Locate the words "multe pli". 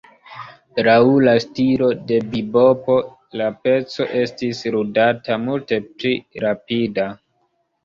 5.45-6.17